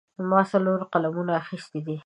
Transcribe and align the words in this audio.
ما 0.29 0.41
څلور 0.51 0.79
قلمونه 0.93 1.33
اخیستي 1.41 1.79
دي. 1.85 1.97